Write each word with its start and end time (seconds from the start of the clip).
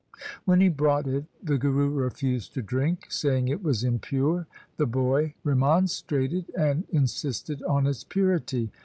When 0.45 0.61
he 0.61 0.67
brought 0.69 1.05
it 1.05 1.25
the 1.43 1.59
Guru 1.59 1.87
refused 1.91 2.55
to 2.55 2.63
drink, 2.63 3.05
saying 3.11 3.47
it 3.49 3.61
was 3.61 3.83
impure 3.83 4.47
The 4.77 4.87
boy 4.87 5.35
remonstrated 5.43 6.51
and 6.57 6.85
insisted 6.91 7.61
on 7.61 7.85
its 7.85 8.03
purity. 8.03 8.71